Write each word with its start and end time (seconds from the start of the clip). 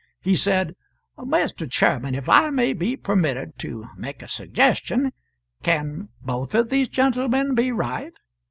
He 0.19 0.35
said: 0.35 0.75
"Mr. 1.15 1.69
Chairman, 1.69 2.15
if 2.15 2.27
I 2.27 2.49
may 2.49 2.73
be 2.73 2.97
permitted 2.97 3.59
to 3.59 3.87
make 3.95 4.23
a 4.23 4.27
suggestion, 4.27 5.13
can 5.61 6.09
both 6.23 6.55
of 6.55 6.69
these 6.71 6.87
gentlemen 6.87 7.53
be 7.53 7.71
right? 7.71 8.13